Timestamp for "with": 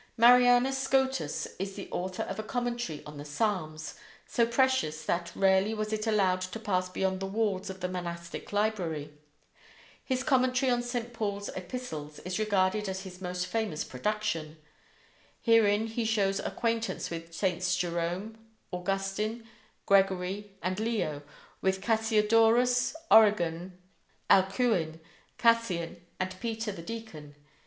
17.11-17.31, 21.61-21.79